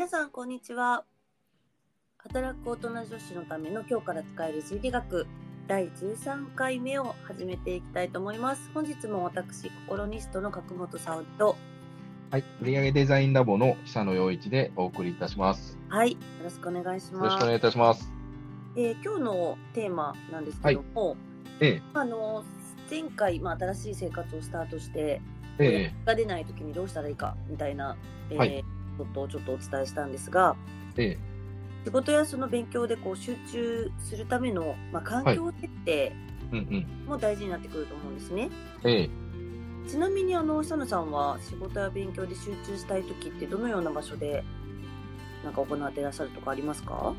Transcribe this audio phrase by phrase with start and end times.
[0.00, 1.04] 皆さんこんにちは。
[2.16, 5.26] 働く大人女子のための今日から使える心理学
[5.68, 8.70] 第13回目を始めていきたいと思います。
[8.72, 11.54] 本日も私ココロニストの角本沙織と
[12.30, 15.76] はい、売上デザインラボの久野陽一でお送りいたします。
[15.90, 17.24] はいよろしくお願いします。
[17.24, 18.10] よろしくお願いいたします。
[18.76, 21.18] えー今日のテーマなんですけども、
[21.60, 22.42] えあの
[22.90, 25.20] 前回、まあ、新しい生活をスタートして
[25.58, 25.94] え、え。
[26.06, 27.98] が出ない時にどうしたらいいかみたいな、
[28.30, 28.64] えーはい
[28.98, 30.56] ことをちょっとお伝えしたんですが
[30.96, 31.18] え、え。
[31.84, 36.12] 仕事やその勉強でこう集中するための、まあ、環境設定。
[37.06, 38.50] も大事になってくると思うんですね。
[38.84, 39.10] ええ、
[39.88, 44.42] ちなみにあの久野さんは仕事や勉強で集中したい時ってどのような場所で
[45.44, 47.14] なんか行っていらっしゃるとかありますか？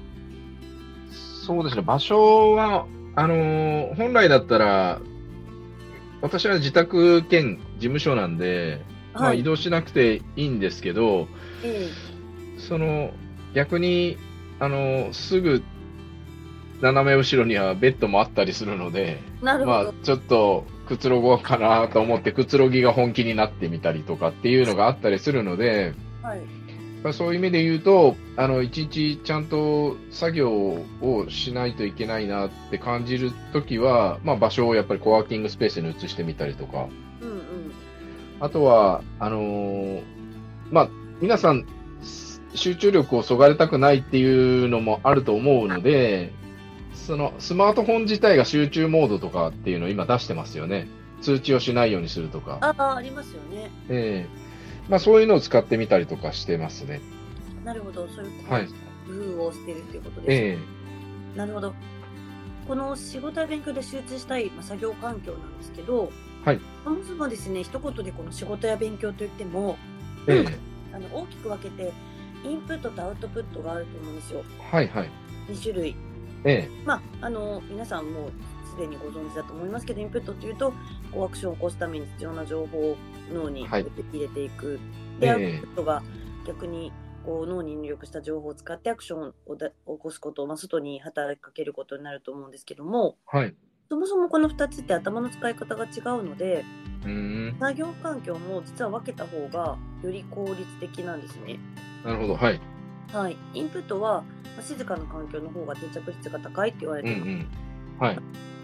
[1.46, 2.86] そうですね、場所は、
[3.16, 5.00] あのー本来だったら、
[6.22, 8.82] 私は自宅兼事務所なんで、
[9.14, 11.28] まあ、移動しなくていいんですけど、
[11.64, 11.90] え
[12.58, 13.12] その、
[13.54, 14.18] 逆に、
[14.60, 15.64] あのーすぐ、
[16.82, 26.42] 斜め後ろにはベッドもあったりするので、えなるほど、まあ、ちょっとくつろごうかなと思って、くつろぎが本気になってみたりとかっていうのがあったりするので、はい、
[27.04, 36.88] まあそういう意味で言うと、あの、一日ちゃんと作業をしないといけないなって感じるときは、まあ場所をやっぱりコワーキングスペースに移してみたりとか、
[38.42, 40.04] あとは、あのー
[40.72, 40.90] まあ、
[41.22, 41.66] 皆さん、
[42.56, 46.34] 集中力をそがれたくないっていうのもあると思うので、
[46.94, 50.88] そのスマートフォン自体が集中モードとかっていうのを今出してますよね。
[51.22, 52.58] 通知をしないようにするとか。
[52.62, 53.70] ああありますよね。
[53.90, 54.90] ええ。
[54.90, 57.00] まあそういうのを使ってみたりとかしてますね。
[57.64, 58.08] なるほど。
[58.08, 58.68] そういうはい。
[58.68, 58.74] 工
[59.36, 60.58] 夫をしてるっていうことですね、え
[61.36, 61.38] え。
[61.38, 61.74] なるほど。
[62.68, 66.12] この仕事や勉強で集中したい、まあ、作業環境なんですけど、
[66.44, 69.78] はい、そもそもですね一言でこの仕事や勉強といっても
[70.28, 70.46] え
[70.94, 71.92] あの大きく分けて
[72.44, 74.44] インプットとアウトプットがあると思うんですよ。
[74.72, 75.10] えはいはい。
[75.50, 75.96] 2種類。
[76.44, 78.32] えまああの皆さんもう
[78.68, 80.74] すでにご存知だと思いますけどインプットというと
[81.12, 82.98] こうアクションを起こすために必要な情報を
[83.32, 83.84] 脳にはい。
[83.84, 84.80] 入れていく、
[85.20, 86.02] で、アウトプええットが
[86.48, 86.92] 逆に
[87.24, 93.56] こう脳に入力した情報を使ってアクションをだ起こすことを、まあ、外に働きかけることになると思うんですけどもえはい。
[93.92, 96.64] そもそもこの2つって頭の使い方が違うので
[97.04, 97.10] うー
[97.54, 97.58] ん。
[97.60, 101.60] 作業環境も実は分けた方がより効率的なんですね。
[102.06, 102.38] なるほど。
[102.38, 102.62] はい。
[103.12, 104.22] はい、インプットは、
[104.56, 107.30] まあ、静かな環境の方が定着率が高いって言われてうんうます。
[107.34, 107.48] ん。
[108.00, 108.20] はい。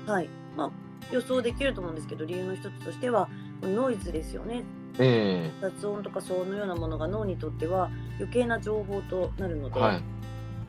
[0.09, 0.71] はいまあ、
[1.11, 3.27] 予想できると思うんですけど理由の一つとしては
[3.61, 4.63] ノイズですよね
[4.97, 10.01] え雑音とか騒音のようなものが脳にとっては余計な情報となるので、えはい。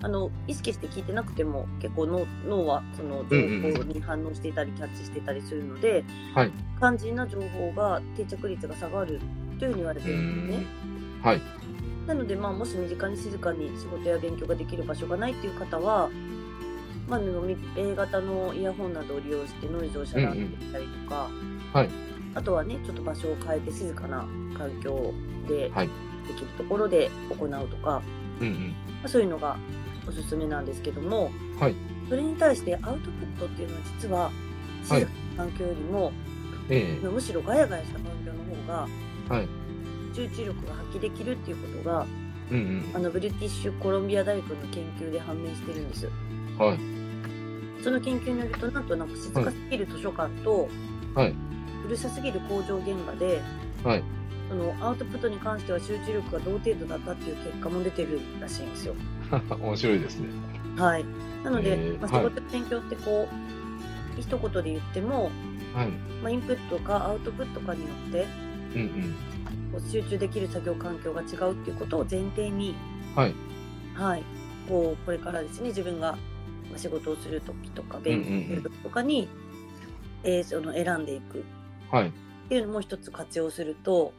[0.00, 3.36] あの意識して聞いてなくても結構脳脳はその情
[3.78, 6.04] 報に反応していたりキャッチしていたりするので、
[6.34, 9.20] はい肝心な情報が定着率が下がる
[9.58, 10.66] というふうに言われてうるんですね。
[11.22, 11.42] はい。
[12.06, 16.08] なので、まあ、もし身近に静かに仕事や勉強ができる場所がないっていう方は、
[17.08, 17.44] まあ、の
[17.76, 21.28] A 型のイヤホンなどを利用してノイズを遮断できたりとか、
[21.72, 21.90] はい
[22.34, 24.18] あとはねちょっと場所を変えて静かな
[24.56, 25.12] 環境
[25.48, 25.88] ではい
[26.28, 28.02] できるところで行うとか、
[28.40, 28.68] うんうん。
[28.68, 29.56] まあ、そういうのが
[30.08, 31.30] おすすめなんですけども、
[31.60, 31.74] はい
[32.08, 34.30] それに対してアウトプットっていうのは実は
[34.82, 36.10] 静かな環境よりも、
[36.70, 38.88] えむしろガヤガヤした環境の方が
[39.30, 39.48] えはい。
[40.14, 42.06] 集中力が発揮できるっていうことが
[42.50, 46.06] うんあのブリティッシュコロンビア大学の研究で判明してるんです。
[46.06, 46.10] う
[46.54, 46.66] ん。
[46.66, 46.78] はい。
[47.84, 50.68] その研究によるとなんとなく静かすぎる図書館と、
[51.14, 51.34] はい。
[51.84, 53.42] うるさすぎる工場現場で
[53.84, 54.02] はい。
[54.48, 58.94] そのアウトプットに関しては集中力が同程度だったっていう結果も出てるらしいんですよ。
[59.30, 60.28] 面白いですね。
[60.76, 61.04] はい、
[61.42, 63.28] なので、へーまあ、はい仕事勉強ってこ
[64.16, 65.30] う、一言で言っても、
[65.72, 66.00] はい。
[66.22, 68.26] まあ、インプットかアウトプットかによって
[68.74, 69.16] うんうん。
[69.72, 72.74] こう集中できる作業環境が違うっていうことを前提に、
[73.14, 73.34] はい。
[73.94, 74.24] はい、
[74.68, 76.12] こうこれからですね自分が
[76.70, 79.28] まあ仕事をする時とか勉強する時とかに、
[80.24, 81.44] えーその選んでいく
[81.90, 82.08] はい。
[82.08, 82.12] っ
[82.48, 84.12] ていうのも一つ活用すると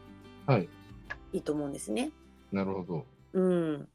[0.46, 0.70] はい。
[1.32, 2.12] いいと思うんですね。
[2.52, 3.06] なるほど。
[3.34, 3.90] うん。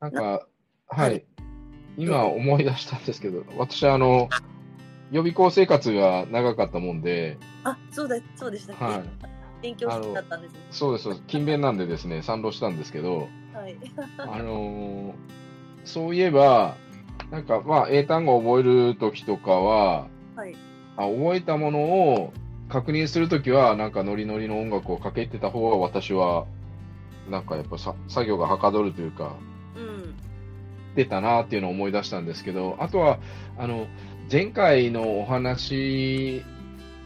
[0.00, 0.46] なんか、は
[0.88, 1.22] はいい。
[1.96, 4.28] 今思い出したんですけど、私あの、
[5.10, 8.84] 予備校生活が長かったもんで、あ、そうだ、そうでしたっけ？
[8.84, 9.02] はい
[9.62, 10.60] 勉強好きだったんですね。
[10.70, 11.26] そうです、そうです。
[11.26, 13.76] 勤勉なんでですね、賛同したんですけど、はい。
[14.18, 15.14] あのー
[15.84, 16.74] そういえば、
[17.30, 20.54] なんか、まあ、英単語を覚えるときとかは、はい。
[20.96, 22.32] あ覚えたものを
[22.68, 26.46] 確認するときは、なんかノリノリの音楽をかけてた方が私は、
[27.30, 29.59] なんかやっぱさ作業がはかどるというか、うん。
[30.92, 33.18] ってたなっていうのを思い出したんですけど、あとは、
[33.58, 33.86] あの、
[34.30, 36.42] 前回のお話、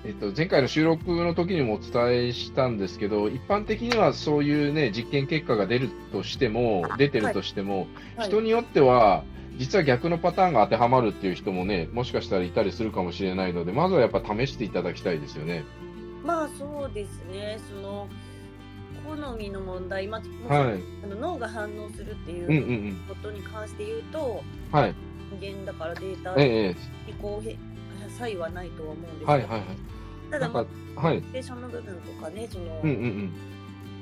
[0.05, 7.87] えっと、前回の収録の時にもお伝えしたんですけど、一般的にはそういうね、実験結果が出るとしても、出てるとしても、
[8.17, 8.29] はい。
[8.29, 9.25] 人によっては、
[9.57, 15.65] 実は逆のパターンが当てはまるっていう人もね、もしかしたらいたりするかもしれないので、まずはやっぱ試していただきたいですよね。
[16.25, 17.59] まあそうですね。
[17.71, 18.09] その
[19.05, 20.81] 好みの問題、まはい。
[21.05, 22.89] あの脳が反応するっていうんうんう。
[22.89, 24.43] うんことに関して言うと、
[24.73, 24.95] はい。
[25.41, 26.69] 人間だからデータええ
[27.07, 27.57] にこうへ
[28.19, 29.61] 差異はないとは思うんですけど、はいはいはい。
[30.31, 30.61] ただ、ま
[30.97, 31.17] あ、はい。
[31.17, 33.33] コミュニケーションの部分とかねその、うんうん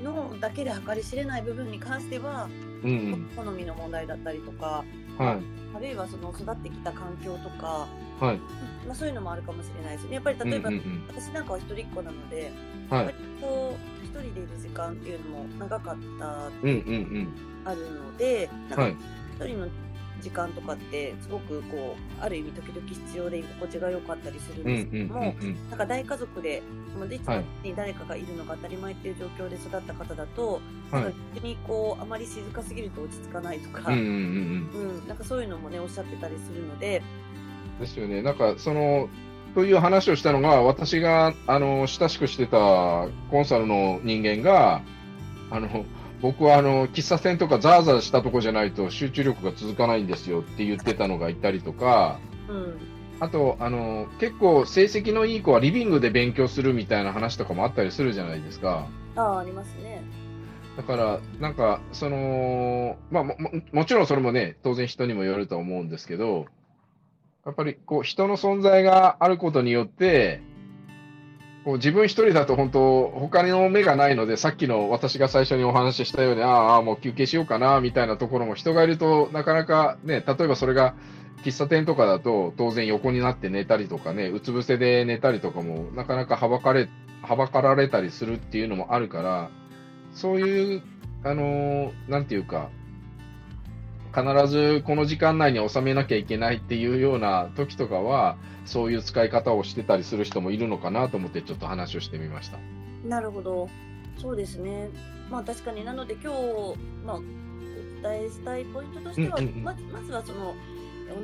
[0.02, 2.49] 脳だけで計り知れない部分に関しては、
[2.82, 2.90] うん。
[2.90, 5.01] うん好みの問題だったりとかうん。
[5.19, 5.43] はい。
[5.75, 7.87] あるいはその育ってきた環境とか、
[8.20, 8.37] はい。
[8.87, 12.53] まあ、そういうのもあるかもしれないですねやっぱり例えば、うんうん私なんかは一人っ子なので、
[12.91, 12.97] うん。
[12.97, 13.06] はい。
[13.06, 17.29] 割と一人でいる時間っていうのも長かったうんうん
[17.64, 18.69] あるので、うん。
[18.69, 18.97] なんかはい。
[19.37, 19.69] 一人の
[20.22, 25.34] 時間とかってすごくこうある意味時々必要で居心地が良かったりするんうんですけども、
[25.70, 26.62] なんか大家族で、
[26.96, 30.60] もうに誰かがいるのが当たり前っていう状況で育った方だと、
[30.90, 33.90] はいなんか逆にこうあまり静かすぎると落ち着かないとか。
[33.90, 34.69] うん
[35.08, 37.02] なんかそういうのもねおっしゃってたりするので、
[37.80, 38.22] ですよね。
[38.22, 39.08] なんか、その、
[39.54, 42.56] という話をしたのが、私が、あの、親しくしてた
[43.30, 44.82] コンサルの人間が、
[45.50, 45.84] あの、
[46.22, 52.78] 僕はあの、喫茶店とかザーザーしたとこじゃないと集中力が続かないんですよって言ってたのがいたりとか、うん、
[53.19, 58.86] あと、あの、結構成績のいい子はリビングで勉強するみたいな話とかもあったりするじゃないですか。
[59.16, 60.02] ああありますね。
[60.76, 66.46] だから、なんか、その、まあも、ももちろんそれもね、当然人にもよると思うんですけど、
[67.44, 70.40] やっぱりこう、人の存在があることによって、
[71.64, 80.94] こう自分一人だと本当、他の目がないので、さっきの私が最初にお話ししたように、ああ、もう休憩しようかな、みたいなところも人がいるとなかなかね、例えばそれが
[81.44, 86.88] 喫茶店とかだと当然横になって寝たりとかね、うつ伏せで寝たりとかもなかなかはばかれ、
[87.23, 89.50] はばかられたりするっていうのもあるから、
[90.14, 90.82] そういう、
[91.23, 92.70] あのーなんていうか、
[94.14, 102.59] 必ずこの時間内に収めなきゃいけないっていうような時とかは、そういう使い方をしてたりする人もいるのかなと思ってちょっと話をしてみました。
[103.05, 103.69] なるほど。
[104.19, 104.91] そうですね。
[105.31, 107.20] まあ確かになので今日、まあ、お
[108.03, 110.55] 伝えしたいポイントとしては、うんうんうんまずまずはその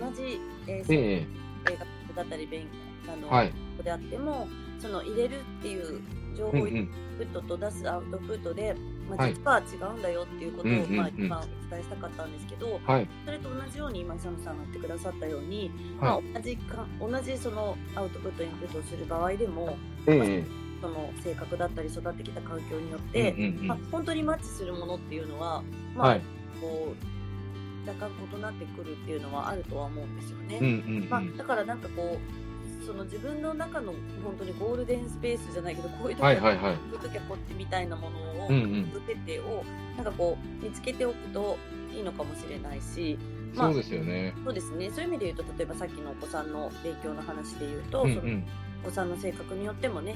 [0.00, 1.26] 同じ、えーえ
[1.70, 1.76] 映
[2.14, 2.66] 画だったり勉
[3.06, 3.52] あの、えはい。
[3.82, 4.48] であっても
[4.80, 6.00] その入れるっていう
[6.36, 6.88] 情報インうんうん。
[7.18, 8.76] プットと出すアウトプットで、
[9.08, 13.08] まあ、はい実は違うんだよっていうことを、まあ、今お伝えしたかったんですけど、はい。
[13.24, 15.70] それと同じように今久野さんが言ってくださったように、
[16.00, 20.10] はまあ、同じか同じそのアウトプットインプットをする場合でもい。
[20.10, 20.44] え
[20.80, 25.62] その性格だったり育ってきた環境によっえて、まあ、本当にマッチするものっていうのは、
[25.94, 26.20] まあはい。
[26.60, 30.58] こう若干異なってくるっていうのはあるとは思うんですよね。
[30.60, 31.08] うんうんうん。
[31.08, 32.47] まあ、だからなんかこう
[32.88, 33.92] その自分の中の
[34.24, 38.92] 本当にゴールデンスペースじゃないけどこういう時ははいはいはいこういう時はこっちみたいなものを、うんうん。
[39.06, 39.62] 設定を
[39.94, 41.58] なんかこう見つけておくと
[41.94, 43.18] いいのかもしれないし、
[43.54, 44.34] まあそうですよね。
[44.42, 48.44] そうですねそういう意味で言うと例えばさっきのお子さんの勉強の話で言うと、そのうんうん。
[48.84, 50.14] お子さんの性格によってもね、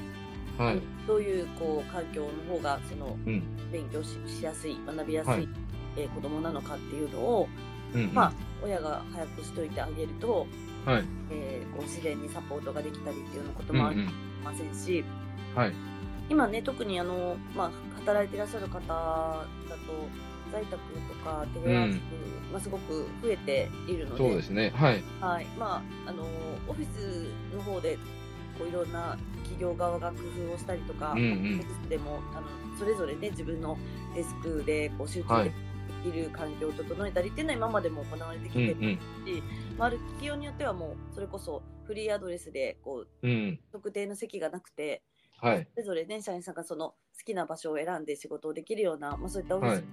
[0.57, 0.81] はい。
[1.05, 3.43] どういうこう環境の方がそのうん。
[3.71, 5.47] 勉強ししやすい学びやすい、はい
[5.95, 7.47] えー子供なのかっていうのを、
[7.93, 8.13] うんうん。
[8.15, 10.47] まあ、親が早くしといてあげると、
[10.85, 11.03] はい。
[11.31, 14.05] えーこう自然にサポートができたりっていうようなことうんうもありん。
[14.43, 15.03] ませんし、
[15.55, 15.73] はい。
[16.29, 19.47] 今ね特にあの、まあ、働いていらっしゃる方だと
[20.51, 20.79] 在宅と
[21.25, 21.99] かテレワーク、
[22.51, 24.71] まあ、すごく増えているのでそうですね。
[24.75, 25.03] はい。
[25.19, 26.23] はいまあ、あの
[26.67, 27.97] オフィスの方で
[28.57, 32.47] こういろんな企業側が工夫をしたりとか、うんうんでもあの
[32.77, 33.77] それぞれね自分の
[34.15, 35.53] デスクでこう集はい中できる
[36.31, 38.97] 環境を整えたりっていうのは今までも行われてきうんてるし、
[39.77, 43.31] まあ、ある企業によってはもうそれこそフリーアドレスでこううん。
[43.31, 43.59] うん。
[43.71, 45.03] 特定の席がなくて、
[45.39, 45.67] はい。
[45.73, 46.95] それぞれね社員さんがその好
[47.25, 49.83] きな場所を選んで仕事をできるような、まあ、そういったオフィスはい。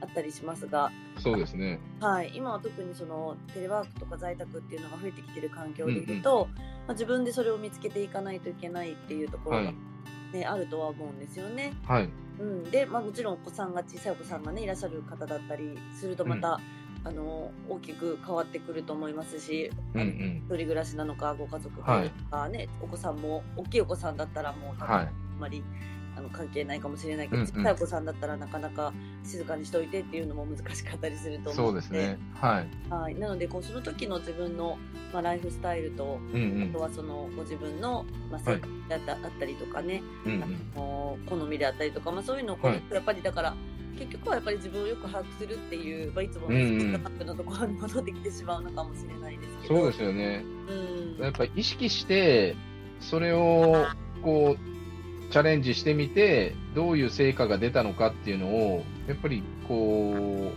[0.00, 1.78] あったりしますが、そうですね。
[2.00, 6.48] はい、今は特にそのテレワークとか在宅っていうのが増えてきてる環境でいると、
[6.86, 9.74] まあ、自分でそれを見つけていかないといけないっていうところが、はい。
[10.32, 11.72] ねあるとは思うんですよね。
[11.86, 12.08] はい。
[12.38, 16.60] うん、で、まあ、もちろんお子さんが小さいお子さんがねいらっしゃる方だったりするとまた、
[17.04, 20.42] あの大きく変わってくると思いますし、うんうん。
[20.44, 25.62] 一人暮らしなのかご家族はいなのかね、お子さんも大きいお子さんだったらもうはいあんまり、
[26.16, 28.92] あの関係ないかもしれないけど、うんうん小さいお子さんだったらなかなか
[29.22, 32.18] 静かにしといてっていうのも難しかったりすると思そううのですね。
[32.34, 32.68] はい。
[32.90, 34.78] はい、なのでこうその時の自分の、
[35.12, 40.32] まあ、ライフスタイルと、うんあとはそのご自分の、まあ、はい性格であった,、あったりとかね、うん。
[40.34, 40.46] うんあ
[40.78, 43.54] の好みであったりとか、まあ、そういうのをこう、はいやっぱりだから
[43.98, 49.76] 結局はやっぱり自分をよく把握するっていう、まあ、いつもうんうんのップのところに戻ってきてしまうのかもしれないですけど。
[49.76, 50.44] そうですよね。
[50.68, 52.54] うんやっぱり意識して、
[53.00, 53.86] それを、
[54.22, 54.75] こう、
[55.30, 60.52] チャレンジしてみて、どういう成果が出たのかっていうのを、やっぱり、こ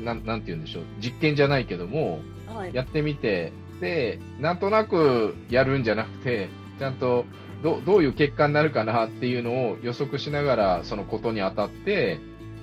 [0.00, 0.84] う、なん、なんて言うんでしょう。
[1.00, 2.74] 実験じゃないけども、はい。
[2.74, 6.48] やってみて、で、なんとなくやるんじゃなくて、
[6.78, 7.24] ちゃんと
[7.62, 12.18] どどういう結果になるかなっていうのを予測しながら、そのことに当たって、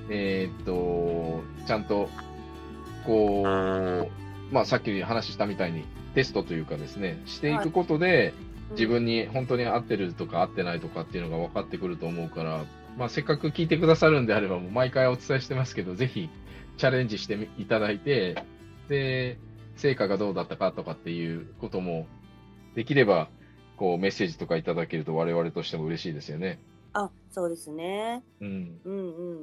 [0.10, 2.10] えーっと、ちゃんと、
[3.06, 5.86] こう、まあさっき話したみたいに
[6.16, 8.34] テストというかですね、していくことで、
[8.72, 12.66] 自分に本当に合ってるとか合ってないとかっていうのが分かってくると思うから、
[12.98, 16.30] まあせっかく聞いてくださるんであれば、もう毎回お伝えしてますけど、ぜひ
[16.78, 18.44] チャレンジしてみいただいて、
[18.88, 19.38] で、
[19.76, 22.08] 成果がどうだったかとかっていうことも、
[22.76, 23.30] できれば、
[23.78, 26.60] こうメッセージとかいただけると我々としても嬉しいですよね。
[26.94, 28.24] あ、そうですね。
[28.42, 28.80] うん。
[28.84, 29.39] うんうん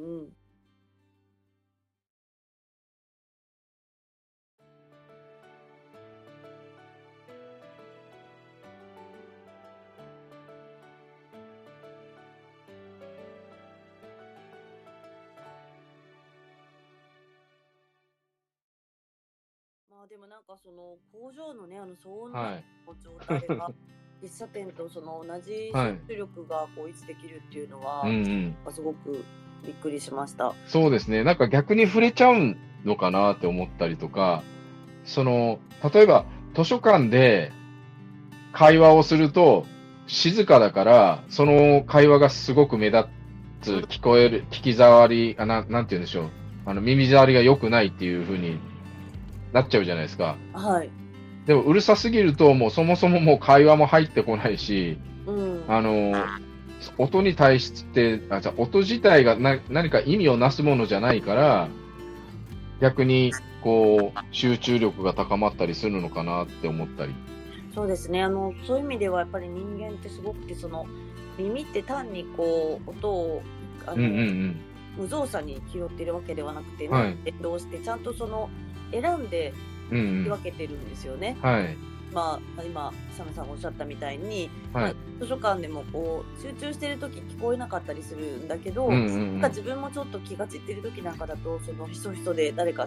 [20.06, 22.64] あでもなんかその工場のねあの騒音のはい。
[23.02, 23.70] 状態が
[24.22, 28.72] 喫茶店とその同じはい集中力がこう維持できるっていうのは、うんうん。
[28.72, 29.24] すごく
[29.64, 30.54] びっくりしました。
[30.66, 31.24] そうですね。
[31.24, 34.42] なんか逆に触れちゃうのかなって思ったりとか、
[35.04, 35.58] その、
[35.92, 37.50] 例えば図書館で
[38.52, 39.66] 会話をすると
[40.06, 43.08] 静かだから、その会話がすごく目立
[43.60, 46.30] つ、聞こえる、聞き障り、あななんて言うんでしょう。
[46.64, 48.58] あの、耳障りが良くないっていう風に
[49.56, 50.36] なっちゃうじゃないですか。
[50.52, 50.90] はい。
[51.46, 55.64] でもうるさすぎると、もうそもそももう会話も入ってこないし、うん。
[55.66, 56.12] あの、
[56.98, 61.68] 音に対して、あ、じゃあ音自体がな何か意味をなすものじゃないから、
[62.82, 63.32] 逆に、
[63.62, 67.14] こう、集中力が高まったりするのかなって思ったり。
[67.74, 68.22] そうですね。
[68.22, 70.86] あの、そういう意味ではやっぱり人間ってすごくて、その、
[71.38, 73.42] 耳って単にこう、音を、
[73.86, 74.56] あの、うんうんうん。
[74.98, 78.50] 無造作に拾ってるわけではなくて、はい連動して、ちゃんとその、
[78.92, 79.52] 選んで
[79.90, 81.36] 分けてるんですよね。
[81.42, 81.76] はい。
[82.12, 84.94] まあ、今、サムさんがおっしゃったみたいに、はい。
[85.20, 89.32] 図書館でもこう、集中してる時聞こえなかったりするんだけど、うんうんうん。
[89.34, 92.86] なんか自分もちょっと気が散ってる時なんかだと、そのひそひそで誰か。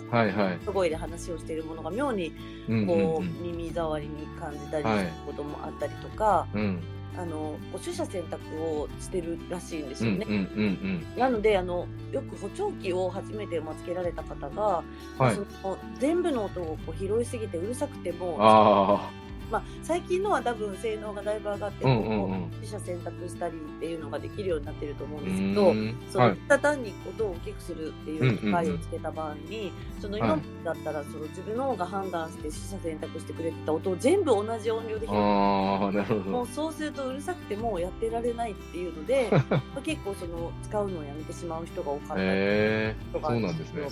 [0.63, 2.33] すごいで話をしているものが妙に
[2.67, 3.43] うんうんこう、うん。
[3.43, 6.81] 耳障りに感じたりすはいることもあったりとか、うん。
[7.19, 10.25] あの取捨選択をしてるらしいんですうんうんよね。
[10.29, 14.83] うんなのであのよく補聴器を初めてつけられた方が、
[15.19, 15.25] うん。
[15.25, 15.41] はいそ。
[15.41, 19.09] の全部の音をこう拾いすぎてうるさくてもあ
[19.49, 25.21] まあ、最近のは多分性能がだいぶ上がって、うんうんうんこう取捨選択したりっていうのができるようになってると思うあ。
[25.21, 25.73] んですけど。
[25.73, 36.21] んそのただ単に音を大きくするっていう機械をつけた場合に、その今だったらその自分の方が判断して取捨選択してくれてた音を全部同じ音量で拾ってああ、なるほど。
[36.21, 43.87] もうそうするとうるさくてもうやってられないっていうのでまあ結構その使うのをやめてしまう人が多かったりとかそうなんですね。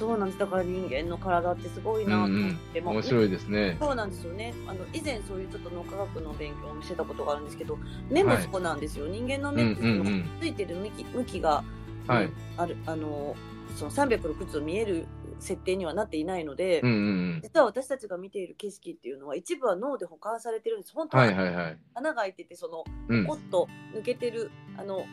[0.00, 0.38] そうなんです。
[0.38, 3.76] だから人間の体ってすごいなと思って、まあ面白いですね。
[3.78, 4.54] そうなんですよね。
[4.66, 7.78] あの以前そういうちょっと脳科学の勉強をしてたことがあるんですけど
[8.08, 10.24] 目もそうなんですよ、人間の目ってそのうんうんうん。
[10.40, 11.62] ついてる向き向きが、
[12.06, 12.24] はい。
[12.24, 13.36] うんあるあの
[13.76, 15.06] その360度見える
[15.38, 17.00] 設定にはなっていないので、うんうんう
[17.36, 17.40] ん。
[17.42, 20.94] 実は私たちが見ている景色っていうのは一部は脳で保管されてるんです。
[20.94, 21.34] 本当ははい。
[21.34, 21.78] はいはい。
[21.94, 23.26] 穴が開いててそのうん。
[23.26, 23.34] ポ。
[23.34, 25.04] ッと抜けてるあの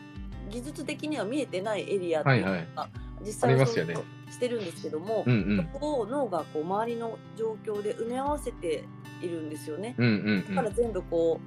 [0.50, 5.70] 技術的には見えてないエリアっていうのが、はいはい実際はそうありますよねしてるんですけども、うんうん。
[5.74, 8.84] そこを脳がこう周りの状況で埋め合わせて
[9.22, 9.96] いるんですよね。
[9.98, 10.74] うんうんうだからん。
[10.74, 11.40] 全部こ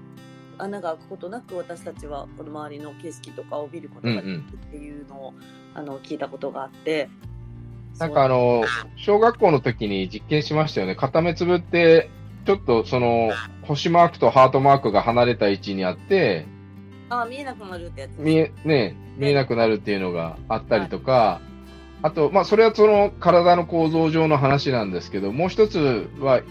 [0.58, 5.34] う穴が開くことなく私たちはこの周りの景色とかを見ることができるっていうのを、
[5.74, 7.08] あの聞いたことがあって。
[7.98, 8.64] なんかあの、
[8.96, 10.94] 小学校の時に実験しましたよね。
[10.94, 12.08] 片目つぶって、
[12.46, 13.30] ちょっとその、
[13.62, 16.46] 星マークとハートマークが離れた位置にあって、
[17.10, 21.40] あ見えなくなるってやつ見え、ね、見えなくなるっていうのがあったりとか、
[22.02, 26.42] あと、まあ、それはその体の構造上の話なんですけど、もう一つは、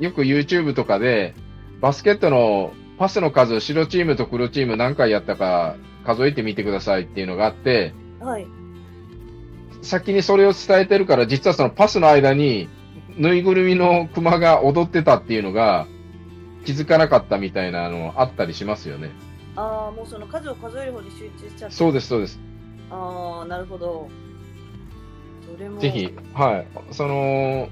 [0.00, 1.34] よく YouTube とかで、
[1.80, 8.46] バスケットのパスの数、白チームと黒チーム何回やったか数えてみてくださいっていうのがあって、はい。
[9.82, 12.68] 先にそれを伝えてるから、実はそのパスの間に、
[13.16, 15.86] ぬいぐるみのクマが踊ってたっていうのが、
[16.64, 19.10] 気づかなかったみたいなのあったりしますよね。
[19.56, 21.76] ああもうその数を数える方に集中しちゃって。
[21.76, 22.38] そうです、そうです。
[22.90, 24.08] ああなるほど。
[25.80, 26.66] ぜひ、はい。
[26.92, 27.68] その、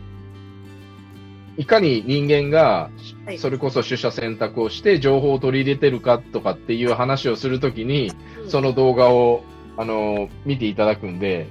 [1.57, 2.91] いかに人間が
[3.27, 9.43] はい、それこそ取捨選択をして情報を取り入れてるかとかっていう話をするときに、うんその動画を、
[9.77, 11.49] あの、見ていただくんで、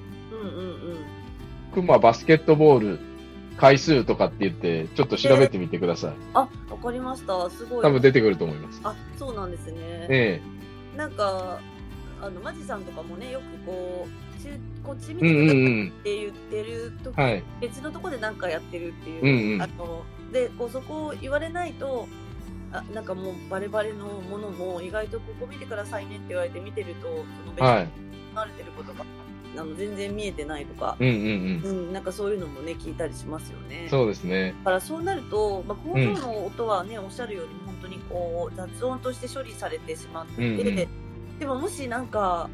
[1.73, 2.99] クマバスケットボール
[3.57, 6.13] 回数とかって言って、ちょっと調べてみてください。
[6.33, 6.47] あ、わ
[6.81, 7.49] かりました。
[7.49, 7.83] すごい。
[7.83, 8.79] 多分出てくると思います。
[8.85, 10.07] あ、そうなんですね。
[10.09, 10.41] え
[10.95, 11.59] なんか、
[12.21, 15.91] あの、マジさんとかもね、よくこう、中こっち見てくださいっうんうん。
[16.03, 17.43] て言ってる時、はい。
[17.61, 19.23] 別のとこでなんかやってるっていう。
[19.23, 22.07] うんうんあの、で、こう、そこを言われないと、
[22.71, 27.89] あなんかもうバレバレのものも意外とここ見てくださいねって言われて見てると、その別はいに。
[28.35, 29.05] 慣れてることが、
[29.57, 31.61] あの全然見えてないとか、うんうんうん。
[31.63, 33.87] うん、なんかそういうのもね、聞いたりしますよね。
[33.89, 34.53] そうですね。
[34.59, 40.87] だからそうなると、まあ、工場の音はね、おっしゃるように本当にこう雑音として処理されてしまってて、うんうん
[41.39, 42.49] でももしなんか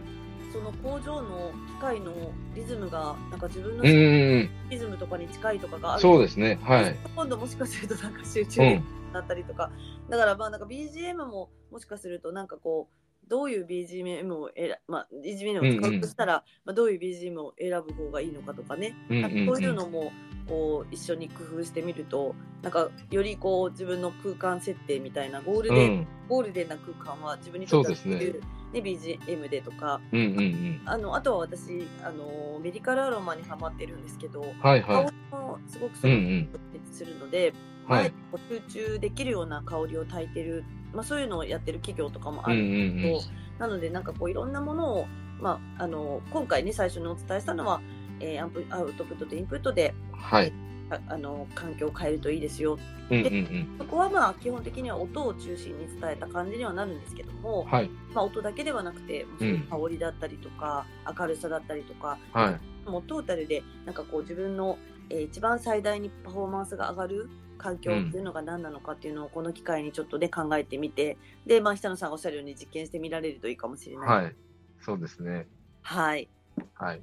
[0.52, 2.14] その工場の機械の
[2.54, 4.50] リズムがなんか自分のうんうんうん。
[4.70, 6.60] リズムとかに近いとかがあるそうですね。
[6.62, 6.96] はい。
[7.16, 9.14] 今度もしかするとなんか集中力うん。
[9.14, 9.72] だったりとか、
[10.10, 20.12] だからまあなんか BGM ももしかするとなんかこうどういう BGM を選まあ BGM を使うとしたら、まあ、どういう BGM を選ぶ方がいいのかとかね、うんうんなんかそういうのも
[20.48, 26.08] こう一緒に工夫してみるとなんかよりこう自分の空間設定みたいなゴールデン、うん。
[26.28, 28.40] ゴールデンな空間は自分にとってはそうですね
[28.74, 30.82] ね BGM でとかうんうんうん。
[30.86, 36.14] あのあとは私あのメディカルアロマにハマってるんですけど、はい香はりもすごくすい。
[36.14, 36.94] うごくんうん。
[36.94, 37.54] するので、
[37.88, 40.64] はいあえてこう集中できるような香りを焚いてる、
[40.94, 43.60] まあ、そういうのをやってる企業とかもあうんうるんですけど、んうん。
[43.60, 45.08] なのでなんかこういろんなものを、
[45.40, 47.82] まあ、あの今回ね最初にお伝えしたのは、
[48.20, 50.54] えーアンプアウトプットとインプットではい。
[50.92, 52.78] ああの環境を変えるといいですよ
[53.10, 53.76] うんうんうん。
[53.78, 57.90] そこはまあ基本的には音を中心に伝えた感じにはなるんですけども、はい。
[58.14, 59.26] まあ、音だけではなくて
[59.70, 60.86] 香りだったりとか、
[61.20, 62.52] 明るさだったりとか、は
[62.86, 62.90] い。
[62.90, 64.78] もうトータルでなんかこう自分の、
[65.10, 74.08] えー一番最大にパフォーマンスが上がる環境っていうのが何なのかっていうのをこの機会にちょっとね考えてみてで、まあ、久野さんがおっしゃるように実験してみられるといいかもしれない。
[74.24, 74.36] はい。
[74.80, 75.48] そうですね。
[75.82, 76.28] はい
[76.74, 77.02] はい。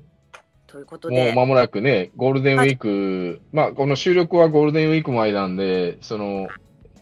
[0.69, 6.49] ということで、もう間もなくね、ゴールデンウィーク、まあ、この収録はゴールデンウィーク前なんで、その、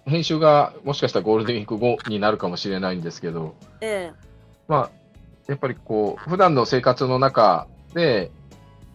[0.06, 4.12] 編集がもしかしたらゴールデンウィーク後になるかもしれないんですけど、え。
[4.68, 4.90] まあ、
[5.48, 8.30] やっぱりこう、普段の生活の中で、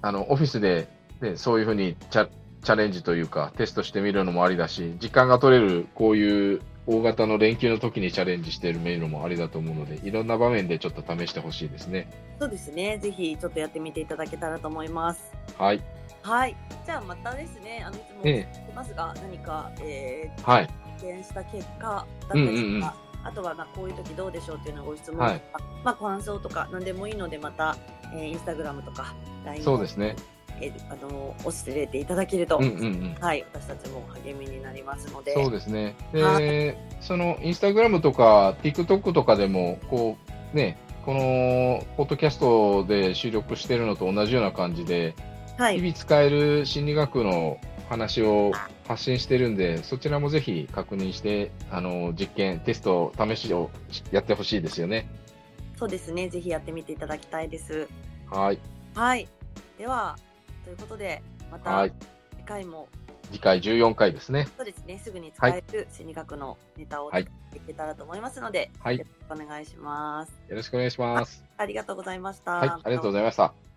[0.01, 0.87] あの、オフィスで、
[1.19, 2.29] ね、そういうふうにチャ
[2.63, 12.07] チャレンジというか、テストしてみるのもありだし、時間が取れる、こういう大型の連休の時にチャレンジしてみるのもありだと思うので、いろんな場面でちょっと試してほしいですね。
[12.11, 15.31] えそうですねぜひちょっとやってみていただけたらと思います。
[15.57, 15.81] はい。
[16.23, 20.69] はいじゃあまたですねあのいつもえ言ってますが、何か、えーはい。
[21.01, 22.91] 実験した結果だったりとか、うんうんうん
[23.23, 25.41] あとはまあこういう時どうでしょうっていうのをご質問とか、はい
[25.83, 27.77] まあ感想とか何でもいいのでまた、
[28.13, 29.13] えー、インスタグラムとか
[29.45, 30.15] LINE そうですね。
[30.61, 33.15] えーあの教えていただけると、うんうんうん。
[33.19, 35.95] はい私たちも励みになりますのでそうですね。
[36.13, 40.17] はで、そのインスタグラムとか TikTok とかでも、こ
[40.53, 45.15] う、ね、このポッドキャストで収録してるのと同じような感じで、
[45.57, 48.51] はい日々使える心理学の話を
[48.87, 53.69] 発信してるんで、そちらもぜひ確認して、あの、実験、テスト、試しを
[54.11, 55.07] やってほしいですよね。
[55.81, 57.87] そうですねぜひやってみていただきたいです
[58.29, 58.59] はい。
[58.93, 59.27] はい
[59.79, 60.15] では
[60.63, 61.21] ということで
[61.51, 61.93] またはい
[62.37, 62.87] 次回も
[63.31, 64.47] 次回14回ですね。
[64.57, 71.43] そうですねすぐに使える心理学のネタをはい作っていけたらと思いますので、はいよろしくお願いしますよろしくお願いします。
[71.57, 72.51] ありがとうございました。
[72.51, 72.69] はい。
[72.69, 73.70] ありがとうございました。